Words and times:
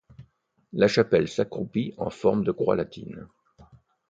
La 0.73 0.87
chapelle 0.87 1.27
s'accroupit 1.27 1.93
en 1.99 2.09
forme 2.09 2.43
de 2.43 2.51
croix 2.51 2.75
latine. 2.75 3.27